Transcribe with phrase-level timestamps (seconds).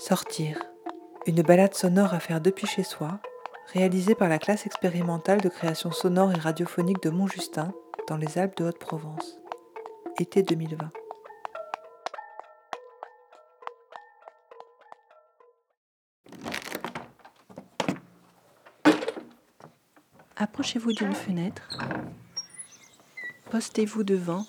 [0.00, 0.56] Sortir.
[1.26, 3.20] Une balade sonore à faire depuis chez soi,
[3.74, 7.74] réalisée par la classe expérimentale de création sonore et radiophonique de Montjustin,
[8.08, 9.38] dans les Alpes de Haute-Provence.
[10.18, 10.90] Été 2020.
[20.36, 21.78] Approchez-vous d'une fenêtre.
[23.50, 24.46] Postez-vous devant.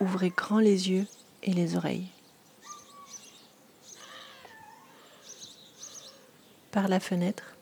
[0.00, 1.06] Ouvrez grand les yeux
[1.44, 2.10] et les oreilles.
[6.74, 7.54] Par la fenêtre,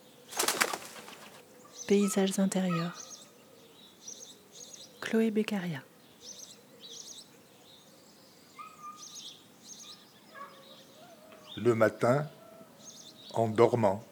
[1.87, 2.99] paysages intérieurs.
[5.03, 5.83] Chloé Beccaria.
[11.59, 12.27] Le matin,
[13.35, 14.03] en dormant,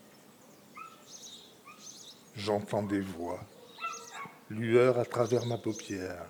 [2.36, 3.40] j'entends des voix,
[4.50, 6.26] lueur à travers ma paupière.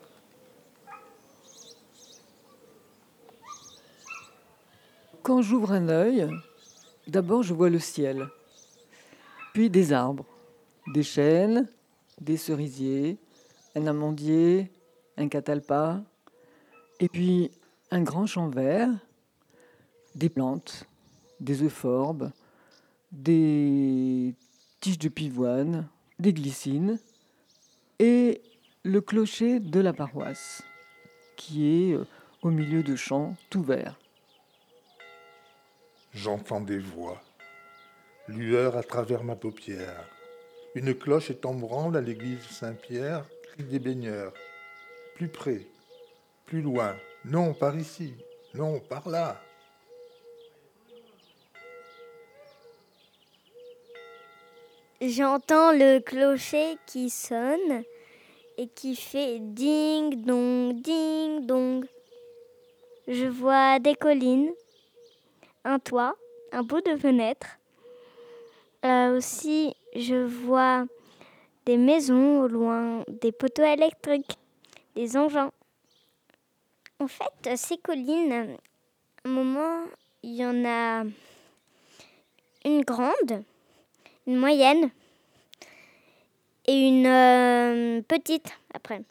[5.24, 6.30] Quand j'ouvre un œil,
[7.08, 8.30] d'abord je vois le ciel,
[9.68, 10.26] des arbres,
[10.94, 11.68] des chênes,
[12.20, 13.18] des cerisiers,
[13.74, 14.70] un amandier,
[15.16, 16.02] un catalpa,
[16.98, 17.50] et puis
[17.90, 18.90] un grand champ vert,
[20.14, 20.84] des plantes,
[21.40, 22.32] des euphorbes,
[23.12, 24.34] des
[24.80, 26.98] tiges de pivoine, des glycines,
[27.98, 28.42] et
[28.82, 30.62] le clocher de la paroisse,
[31.36, 32.06] qui est euh,
[32.42, 33.98] au milieu de champs tout verts.
[36.12, 37.20] J'entends des voix,
[38.30, 40.08] lueur à travers ma paupière.
[40.74, 44.32] Une cloche est en branle à l'église Saint-Pierre, cri des baigneurs.
[45.16, 45.66] Plus près,
[46.46, 48.14] plus loin, non, par ici,
[48.54, 49.40] non, par là.
[55.00, 57.84] J'entends le clocher qui sonne
[58.58, 61.86] et qui fait ding dong, ding dong.
[63.08, 64.52] Je vois des collines,
[65.64, 66.16] un toit,
[66.52, 67.59] un bout de fenêtre.
[68.84, 70.86] Euh, aussi, je vois
[71.66, 74.38] des maisons au loin, des poteaux électriques,
[74.94, 75.52] des engins.
[76.98, 79.84] En fait, ces collines, à un moment,
[80.22, 81.04] il y en a
[82.64, 83.44] une grande,
[84.26, 84.90] une moyenne
[86.66, 89.02] et une euh, petite après.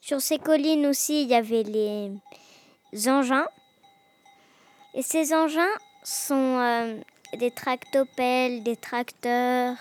[0.00, 3.46] Sur ces collines aussi, il y avait les engins.
[4.94, 7.00] Et ces engins sont euh,
[7.38, 9.76] des tractopelles, des tracteurs,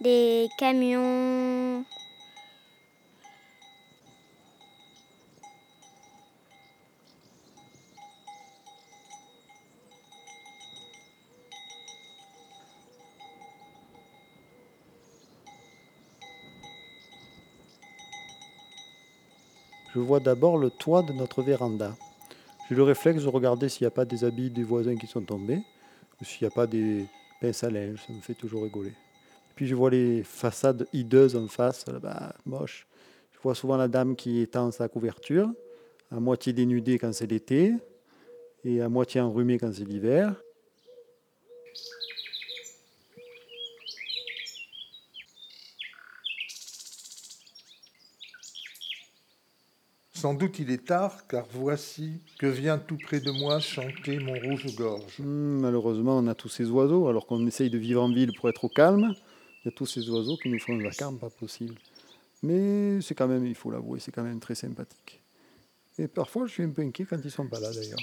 [0.00, 1.84] des camions.
[19.94, 21.96] Je vois d'abord le toit de notre véranda.
[22.68, 25.22] J'ai le réflexe de regarder s'il n'y a pas des habits des voisins qui sont
[25.22, 25.62] tombés,
[26.24, 27.06] s'il n'y a pas des
[27.40, 28.92] pinces à linge, ça me fait toujours rigoler.
[29.54, 32.86] Puis je vois les façades hideuses en face, là-bas, moche.
[33.32, 35.50] Je vois souvent la dame qui étend sa couverture,
[36.10, 37.74] à moitié dénudée quand c'est l'été,
[38.64, 40.34] et à moitié enrhumée quand c'est l'hiver.
[50.16, 54.32] Sans doute il est tard, car voici que vient tout près de moi chanter mon
[54.32, 55.18] rouge-gorge.
[55.18, 58.48] Hmm, malheureusement, on a tous ces oiseaux, alors qu'on essaye de vivre en ville pour
[58.48, 59.14] être au calme.
[59.62, 61.74] Il y a tous ces oiseaux qui nous font un vacarme pas possible.
[62.42, 65.20] Mais c'est quand même, il faut l'avouer, c'est quand même très sympathique.
[65.98, 68.00] Et parfois, je suis un peu inquiet quand ils sont pas là d'ailleurs.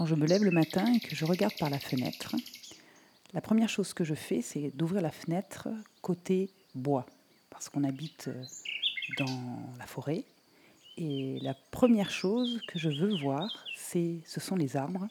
[0.00, 2.34] Quand je me lève le matin et que je regarde par la fenêtre,
[3.34, 5.68] la première chose que je fais, c'est d'ouvrir la fenêtre
[6.00, 7.04] côté bois,
[7.50, 8.44] parce qu'on habite euh,
[9.18, 10.24] dans la forêt.
[10.96, 15.06] Et la première chose que je veux voir, c'est, ce sont les arbres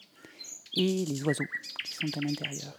[0.74, 1.44] et les oiseaux
[1.84, 2.76] qui sont à l'intérieur.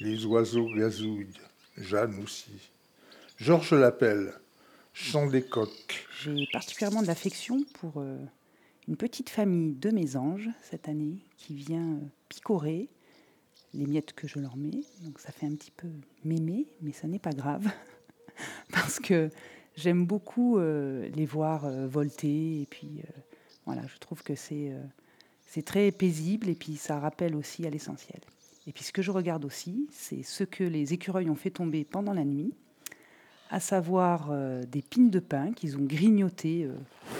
[0.00, 1.38] Les oiseaux gazouillent,
[1.76, 2.50] Jeanne aussi.
[3.38, 4.34] Georges l'appelle,
[4.92, 6.06] chant des coqs.
[6.22, 8.16] J'ai particulièrement de l'affection pour euh,
[8.86, 12.88] une petite famille de mésanges cette année qui vient euh, picorer
[13.74, 14.82] les miettes que je leur mets.
[15.02, 15.88] Donc ça fait un petit peu
[16.24, 17.68] mémé, mais ça n'est pas grave
[18.72, 19.30] parce que
[19.76, 23.02] j'aime beaucoup euh, les voir volter et puis
[23.66, 24.72] voilà, je trouve que c'est
[25.46, 28.20] c'est très paisible et puis ça rappelle aussi à l'essentiel.
[28.66, 31.84] Et puis ce que je regarde aussi, c'est ce que les écureuils ont fait tomber
[31.84, 32.54] pendant la nuit,
[33.52, 36.72] à savoir euh, des pines de pin qu'ils ont grignoté euh,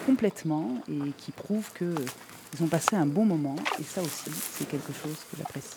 [0.06, 3.56] complètement et qui prouvent qu'ils ont passé un bon moment.
[3.78, 5.76] Et ça aussi, c'est quelque chose que j'apprécie.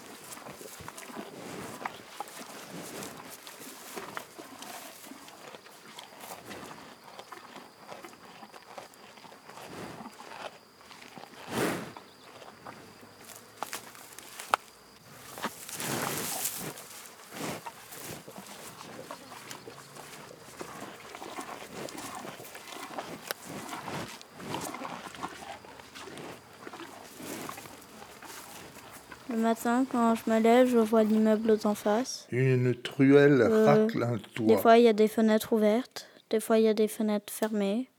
[29.30, 32.27] Le matin, quand je me lève, je vois l'immeuble en face.
[32.31, 34.22] Une truelle Euh, racle un Des
[34.54, 34.57] toit.
[34.57, 36.07] fois, il y a des fenêtres ouvertes.
[36.30, 37.89] Des fois, il y a des fenêtres fermées.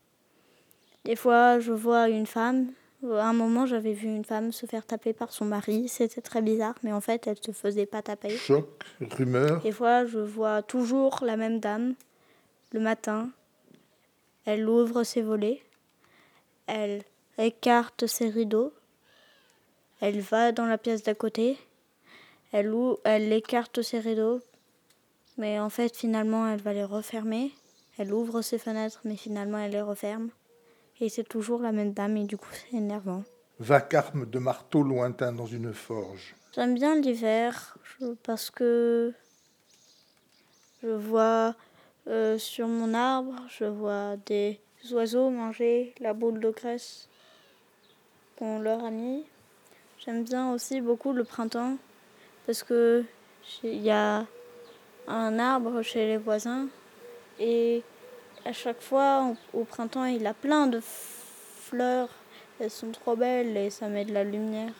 [1.03, 2.67] Des fois, je vois une femme.
[3.03, 5.87] À un moment, j'avais vu une femme se faire taper par son mari.
[5.87, 8.29] C'était très bizarre, mais en fait, elle ne se faisait pas taper.
[8.29, 8.65] Choc,
[9.01, 11.93] rumeur, Des fois, je vois toujours la même dame
[12.73, 13.29] le matin.
[14.45, 15.61] Elle ouvre ses volets.
[16.67, 17.03] Elle
[17.37, 18.71] écarte ses rideaux.
[20.01, 21.57] Elle va dans la pièce d'à côté.
[22.51, 24.41] Elle, ou- elle écarte ses rideaux.
[25.37, 27.51] Mais en fait, finalement, elle va les refermer.
[27.97, 30.29] Elle ouvre ses fenêtres, mais finalement, elle les referme.
[30.99, 33.23] Et c'est toujours la même dame, et du coup, c'est énervant.
[33.59, 36.35] vacarme de marteau lointain dans une forge.
[36.55, 37.77] J'aime bien l'hiver
[38.23, 39.13] parce que
[40.83, 41.55] je vois
[42.07, 44.59] euh, sur mon arbre, je vois des
[44.91, 47.09] oiseaux manger la boule de graisse
[48.37, 49.23] qu'on leur a mis.
[50.05, 51.75] J'aime bien aussi beaucoup le printemps
[52.45, 53.03] parce que
[53.63, 54.25] il y a
[55.07, 56.67] un arbre chez les voisins
[57.39, 57.81] et
[58.45, 62.09] à chaque fois au printemps il a plein de fleurs.
[62.59, 64.73] Elles sont trop belles et ça met de la lumière.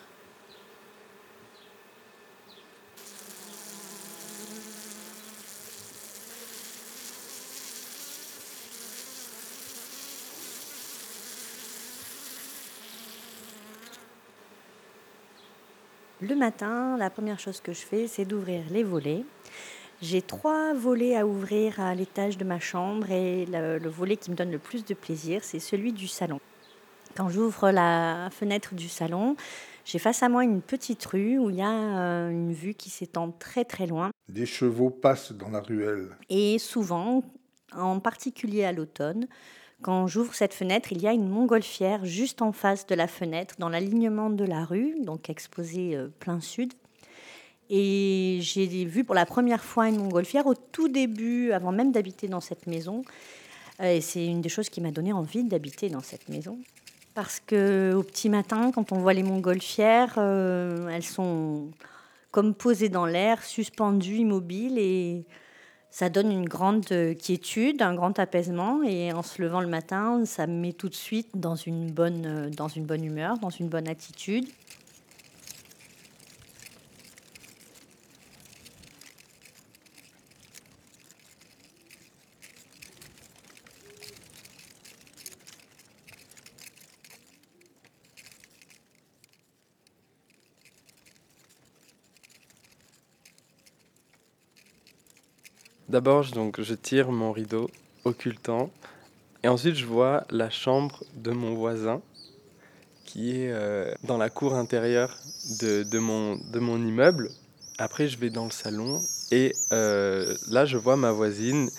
[16.20, 19.24] Le matin, la première chose que je fais, c'est d'ouvrir les volets.
[20.02, 24.32] J'ai trois volets à ouvrir à l'étage de ma chambre et le, le volet qui
[24.32, 26.40] me donne le plus de plaisir, c'est celui du salon.
[27.16, 29.36] Quand j'ouvre la fenêtre du salon,
[29.86, 32.90] j'ai face à moi une petite rue où il y a euh, une vue qui
[32.90, 34.10] s'étend très très loin.
[34.28, 36.18] Des chevaux passent dans la ruelle.
[36.30, 37.24] Et souvent,
[37.76, 39.28] en particulier à l'automne,
[39.82, 43.56] quand j'ouvre cette fenêtre, il y a une montgolfière juste en face de la fenêtre,
[43.60, 46.74] dans l'alignement de la rue, donc exposée euh, plein sud.
[47.70, 52.28] Et j'ai vu pour la première fois une montgolfière au tout début, avant même d'habiter
[52.28, 53.04] dans cette maison.
[53.82, 56.58] Euh, Et c'est une des choses qui m'a donné envie d'habiter dans cette maison.
[57.14, 61.70] Parce que au petit matin, quand on voit les montgolfières, euh, elles sont
[62.32, 65.26] comme posées dans l'air, suspendues, immobiles, et
[65.90, 68.84] ça donne une grande euh, quiétude, un grand apaisement.
[68.84, 72.26] Et en se levant le matin, ça me met tout de suite dans une bonne,
[72.26, 74.46] euh, dans une bonne humeur, dans une bonne attitude.
[95.90, 97.70] D'abord, je- donc, je tire mon rideau
[98.06, 98.70] occultant.
[99.44, 102.02] Et ensuite, je vois la chambre de mon voisin
[103.06, 105.18] qui est euh, dans la cour intérieure
[105.60, 107.32] de, de mon, de mon immeuble.
[107.78, 109.02] Après, je vais dans le salon
[109.32, 111.70] et euh, là, je vois ma voisine,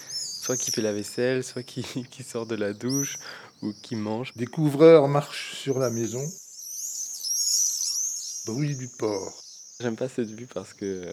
[0.41, 3.19] soit qui fait la vaisselle, soit qui, qui sort de la douche
[3.62, 4.33] ou qui mange.
[4.37, 6.31] Des couvreurs marchent sur la maison.
[8.47, 9.43] Bruit du port.
[9.81, 11.12] J'aime pas cette vue parce que euh,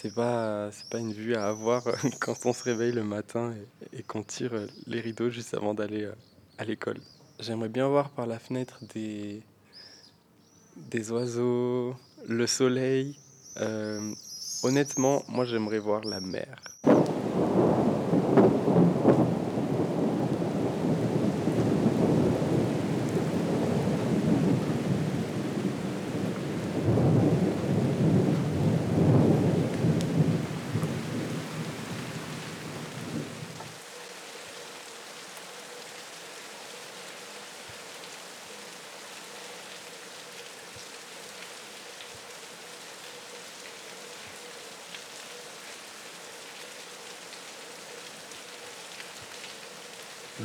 [0.00, 1.82] c'est pas pas une vue à avoir
[2.20, 3.52] quand on se réveille le matin
[3.92, 6.12] et, qu'on tire euh, les rideaux juste avant d'aller euh,
[6.56, 7.00] à l'école.
[7.40, 9.42] J'aimerais bien voir par la fenêtre des
[10.76, 11.96] des oiseaux,
[12.28, 13.16] le soleil.
[13.56, 14.12] Euh,
[14.62, 16.62] honnêtement, moi j'aimerais voir la mer.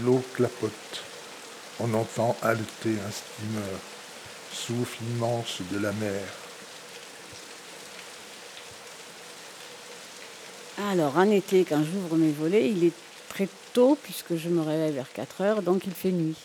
[0.01, 1.03] L'eau clapote.
[1.79, 3.79] On entend haleter un steamer.
[4.51, 6.21] Souffle immense de la mer.
[10.89, 12.93] Alors, en été, quand j'ouvre mes volets, il est
[13.29, 16.37] très tôt, puisque je me réveille vers 4 heures, donc il fait nuit.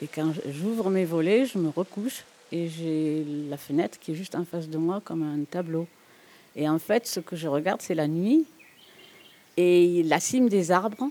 [0.00, 4.34] Et quand j'ouvre mes volets, je me recouche et j'ai la fenêtre qui est juste
[4.34, 5.86] en face de moi comme un tableau.
[6.56, 8.44] Et en fait, ce que je regarde, c'est la nuit
[9.56, 11.08] et la cime des arbres,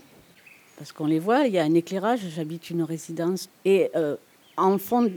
[0.76, 3.48] parce qu'on les voit, il y a un éclairage, j'habite une résidence.
[3.64, 4.16] Et euh,
[4.56, 5.10] en fond,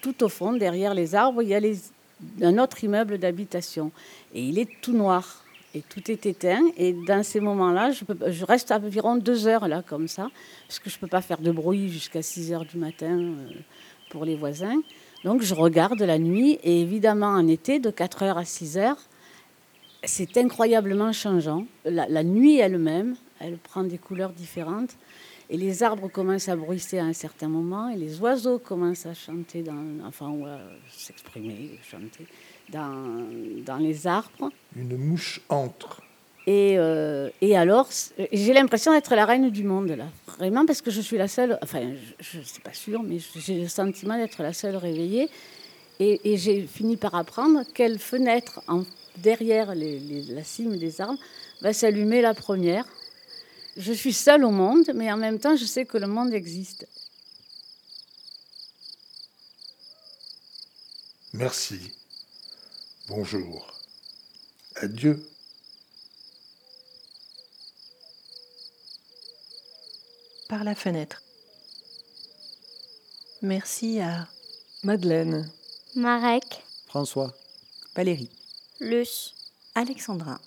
[0.00, 1.60] tout au fond, derrière les arbres, il y a
[2.42, 3.92] un autre immeuble d'habitation.
[4.34, 5.44] Et il est tout noir.
[5.74, 6.62] Et tout est éteint.
[6.76, 10.28] Et dans ces moments-là, je reste environ deux heures là, comme ça,
[10.66, 13.34] parce que je ne peux pas faire de bruit jusqu'à 6 heures du matin euh,
[14.10, 14.80] pour les voisins.
[15.24, 16.58] Donc je regarde la nuit.
[16.62, 18.98] Et évidemment, en été, de 4 heures à 6 heures,
[20.04, 21.64] c'est incroyablement changeant.
[21.84, 24.90] La, la nuit elle-même, elle prend des couleurs différentes.
[25.50, 29.12] Et les arbres commencent à bruisser à un certain moment, et les oiseaux commencent à
[29.14, 30.58] chanter, dans, enfin, ou à
[30.90, 32.26] s'exprimer, chanter
[32.70, 33.26] dans,
[33.66, 34.50] dans les arbres.
[34.74, 36.00] Une mouche entre.
[36.46, 37.88] Et, euh, et alors,
[38.32, 40.06] j'ai l'impression d'être la reine du monde, là.
[40.38, 43.60] Vraiment, parce que je suis la seule, enfin, je ne suis pas sûre, mais j'ai
[43.60, 45.28] le sentiment d'être la seule réveillée.
[46.00, 48.84] Et, et j'ai fini par apprendre quelle fenêtre en-
[49.18, 51.18] derrière les- les- la cime des arbres
[51.60, 52.86] va s'allumer la première.
[53.76, 56.86] Je suis seule au monde, mais en même temps, je sais que le monde existe.
[61.32, 61.92] Merci.
[63.08, 63.66] Bonjour.
[64.76, 65.26] Adieu.
[70.48, 71.22] Par la fenêtre.
[73.40, 74.28] Merci à
[74.84, 75.50] Madeleine,
[75.96, 77.32] Marek, François,
[77.96, 78.30] Valérie.
[78.78, 79.34] Luce,
[79.74, 80.38] Alexandra.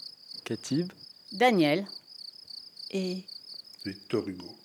[0.43, 0.93] Katib,
[1.31, 1.85] Daniel,
[2.95, 4.55] Victor Hugo.